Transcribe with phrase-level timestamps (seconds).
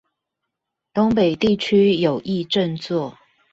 [0.95, 3.15] 東北地區有意振作